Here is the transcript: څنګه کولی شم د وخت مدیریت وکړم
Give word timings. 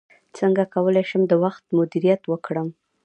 څنګه 0.37 0.63
کولی 0.73 1.03
شم 1.09 1.21
د 1.27 1.33
وخت 1.43 1.63
مدیریت 1.77 2.21
وکړم 2.27 2.67